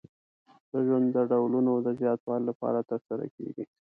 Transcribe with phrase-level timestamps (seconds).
[0.71, 3.63] د ژوند د ډولونو د زیاتوالي لپاره ترسره کیږي.